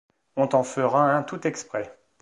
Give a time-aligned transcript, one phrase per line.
[0.35, 1.95] On t’en fera un tout exprès.